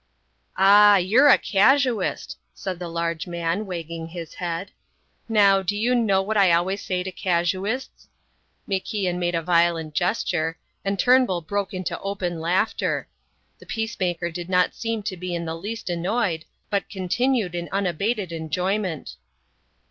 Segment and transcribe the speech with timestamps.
[0.57, 4.71] "Ah, you're a casuist!" said the large man, wagging his head.
[5.29, 8.07] "Now, do you know what I always say to casuists...?"
[8.67, 13.09] MacIan made a violent gesture; and Turnbull broke into open laughter.
[13.59, 18.31] The peacemaker did not seem to be in the least annoyed, but continued in unabated
[18.31, 19.17] enjoyment.